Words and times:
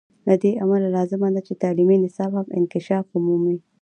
له 0.27 0.35
دې 0.43 0.51
امله 0.63 0.87
لازمه 0.97 1.27
ده 1.35 1.41
چې 1.47 1.59
تعلیمي 1.63 1.97
نصاب 2.05 2.31
هم 2.37 2.47
انکشاف 2.57 3.05
ومومي. 3.09 3.57